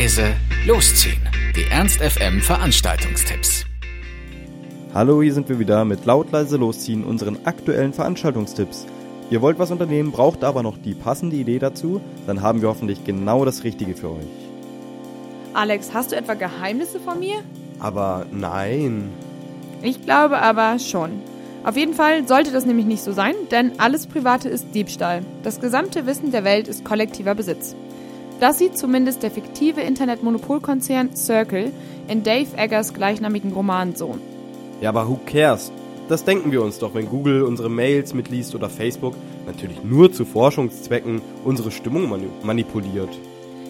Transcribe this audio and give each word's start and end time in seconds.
leise, 0.00 0.34
losziehen. 0.66 1.20
Die 1.54 1.70
Ernst 1.70 2.00
FM 2.00 2.40
Veranstaltungstipps. 2.40 3.66
Hallo, 4.94 5.20
hier 5.20 5.34
sind 5.34 5.50
wir 5.50 5.58
wieder 5.58 5.84
mit 5.84 6.06
laut 6.06 6.32
leise 6.32 6.56
losziehen 6.56 7.04
unseren 7.04 7.44
aktuellen 7.44 7.92
Veranstaltungstipps. 7.92 8.86
Ihr 9.30 9.42
wollt 9.42 9.58
was 9.58 9.70
unternehmen, 9.70 10.10
braucht 10.10 10.42
aber 10.42 10.62
noch 10.62 10.78
die 10.78 10.94
passende 10.94 11.36
Idee 11.36 11.58
dazu, 11.58 12.00
dann 12.26 12.40
haben 12.40 12.62
wir 12.62 12.70
hoffentlich 12.70 13.04
genau 13.04 13.44
das 13.44 13.62
Richtige 13.62 13.94
für 13.94 14.12
euch. 14.12 14.24
Alex, 15.52 15.90
hast 15.92 16.12
du 16.12 16.16
etwa 16.16 16.32
Geheimnisse 16.32 16.98
von 16.98 17.18
mir? 17.20 17.36
Aber 17.78 18.24
nein. 18.32 19.10
Ich 19.82 20.00
glaube 20.00 20.38
aber 20.38 20.78
schon. 20.78 21.10
Auf 21.62 21.76
jeden 21.76 21.92
Fall 21.92 22.26
sollte 22.26 22.52
das 22.52 22.64
nämlich 22.64 22.86
nicht 22.86 23.02
so 23.02 23.12
sein, 23.12 23.34
denn 23.50 23.78
alles 23.78 24.06
Private 24.06 24.48
ist 24.48 24.74
Diebstahl. 24.74 25.20
Das 25.42 25.60
gesamte 25.60 26.06
Wissen 26.06 26.30
der 26.30 26.44
Welt 26.44 26.68
ist 26.68 26.86
kollektiver 26.86 27.34
Besitz. 27.34 27.76
Das 28.40 28.58
sieht 28.58 28.78
zumindest 28.78 29.22
der 29.22 29.30
fiktive 29.30 29.82
Internetmonopolkonzern 29.82 31.14
Circle 31.14 31.72
in 32.08 32.22
Dave 32.22 32.56
Eggers 32.56 32.94
gleichnamigen 32.94 33.52
Roman 33.52 33.94
so. 33.94 34.16
Ja, 34.80 34.88
aber 34.88 35.06
who 35.06 35.20
cares? 35.26 35.70
Das 36.08 36.24
denken 36.24 36.50
wir 36.50 36.62
uns 36.62 36.78
doch, 36.78 36.94
wenn 36.94 37.06
Google 37.06 37.42
unsere 37.42 37.68
Mails 37.68 38.14
mitliest 38.14 38.54
oder 38.54 38.70
Facebook 38.70 39.14
natürlich 39.46 39.84
nur 39.84 40.10
zu 40.10 40.24
Forschungszwecken 40.24 41.20
unsere 41.44 41.70
Stimmung 41.70 42.10
manipuliert. 42.42 43.10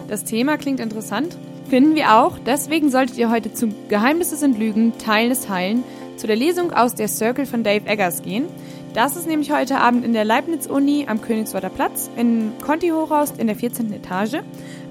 Das 0.08 0.22
Thema 0.24 0.56
klingt 0.56 0.78
interessant. 0.78 1.36
Finden 1.68 1.96
wir 1.96 2.16
auch. 2.16 2.38
Deswegen 2.38 2.90
solltet 2.90 3.18
ihr 3.18 3.30
heute 3.30 3.52
zu 3.52 3.68
Geheimnisse 3.88 4.36
sind 4.36 4.56
Lügen, 4.56 4.92
Teilen 4.98 5.32
ist 5.32 5.48
Heilen 5.48 5.82
zu 6.16 6.26
der 6.26 6.36
Lesung 6.36 6.72
aus 6.72 6.94
der 6.94 7.08
Circle 7.08 7.46
von 7.46 7.64
Dave 7.64 7.86
Eggers 7.86 8.22
gehen. 8.22 8.44
Das 8.92 9.14
ist 9.14 9.28
nämlich 9.28 9.52
heute 9.52 9.78
Abend 9.78 10.04
in 10.04 10.12
der 10.12 10.24
Leibniz-Uni 10.24 11.06
am 11.08 11.22
Königsworter 11.22 11.68
Platz 11.68 12.10
in 12.16 12.50
Conti-Hochhaus 12.60 13.30
in 13.38 13.46
der 13.46 13.54
14. 13.54 13.92
Etage. 13.92 14.42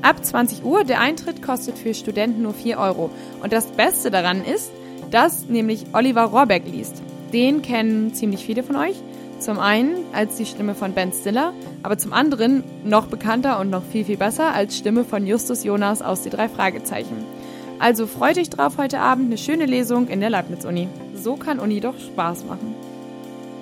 Ab 0.02 0.24
20 0.24 0.64
Uhr. 0.64 0.86
Der 0.86 1.02
Eintritt 1.02 1.42
kostet 1.42 1.78
für 1.78 1.94
Studenten 1.94 2.44
nur 2.44 2.54
4 2.54 2.78
Euro. 2.78 3.10
Und 3.44 3.52
das 3.52 3.66
Beste 3.68 4.10
daran 4.10 4.46
ist, 4.46 4.72
dass 5.12 5.50
nämlich 5.50 5.88
Oliver 5.92 6.24
Rohrbeck 6.24 6.64
liest. 6.66 7.02
Den 7.34 7.62
kennen 7.62 8.14
ziemlich 8.14 8.46
viele 8.46 8.64
von 8.64 8.78
euch. 8.78 8.96
Zum 9.40 9.60
einen 9.60 9.96
als 10.14 10.38
die 10.38 10.46
Stimme 10.46 10.76
von 10.76 10.94
Ben 10.94 11.12
Stiller, 11.12 11.54
aber 11.84 11.98
zum 11.98 12.14
anderen 12.14 12.64
noch 12.86 13.08
bekannter 13.08 13.60
und 13.60 13.70
noch 13.70 13.84
viel, 13.84 14.06
viel 14.06 14.18
besser 14.18 14.54
als 14.54 14.78
Stimme 14.78 15.04
von 15.04 15.28
Justus 15.28 15.66
Jonas 15.66 16.02
aus 16.02 16.22
die 16.22 16.30
drei 16.30 16.48
Fragezeichen. 16.48 17.26
Also 17.80 18.08
freut 18.08 18.38
euch 18.38 18.50
drauf 18.50 18.78
heute 18.78 19.00
Abend 19.00 19.28
eine 19.28 19.38
schöne 19.38 19.66
Lesung 19.66 20.08
in 20.08 20.22
der 20.22 20.30
Leibniz-Uni. 20.30 20.88
So 21.16 21.36
kann 21.36 21.60
Uni 21.60 21.82
doch 21.82 21.98
Spaß 22.00 22.46
machen. 22.46 22.76